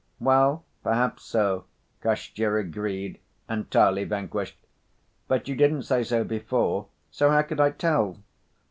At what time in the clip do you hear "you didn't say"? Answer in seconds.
5.47-6.03